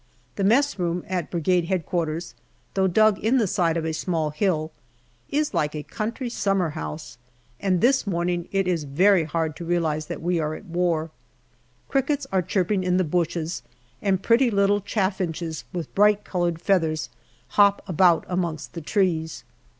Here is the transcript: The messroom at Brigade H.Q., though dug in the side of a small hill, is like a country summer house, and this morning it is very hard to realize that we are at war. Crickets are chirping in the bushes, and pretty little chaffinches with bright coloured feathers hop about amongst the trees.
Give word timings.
The 0.35 0.43
messroom 0.43 1.03
at 1.07 1.29
Brigade 1.29 1.71
H.Q., 1.71 2.21
though 2.73 2.87
dug 2.87 3.19
in 3.19 3.37
the 3.37 3.45
side 3.45 3.77
of 3.77 3.85
a 3.85 3.93
small 3.93 4.31
hill, 4.31 4.71
is 5.29 5.53
like 5.53 5.75
a 5.75 5.83
country 5.83 6.27
summer 6.27 6.71
house, 6.71 7.19
and 7.59 7.81
this 7.81 8.07
morning 8.07 8.49
it 8.51 8.67
is 8.67 8.85
very 8.85 9.25
hard 9.25 9.55
to 9.57 9.63
realize 9.63 10.07
that 10.07 10.23
we 10.23 10.39
are 10.39 10.55
at 10.55 10.65
war. 10.65 11.11
Crickets 11.87 12.25
are 12.31 12.41
chirping 12.41 12.83
in 12.83 12.97
the 12.97 13.03
bushes, 13.03 13.61
and 14.01 14.23
pretty 14.23 14.49
little 14.49 14.81
chaffinches 14.81 15.65
with 15.71 15.93
bright 15.93 16.23
coloured 16.23 16.59
feathers 16.59 17.09
hop 17.49 17.83
about 17.87 18.25
amongst 18.27 18.73
the 18.73 18.81
trees. 18.81 19.43